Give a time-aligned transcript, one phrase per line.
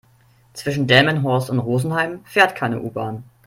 [0.53, 3.23] Zwischen Delmenhorst und Rosenheim fährt keine U-Bahn